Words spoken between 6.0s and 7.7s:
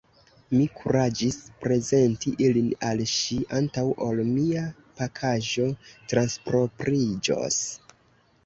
transpropriĝos.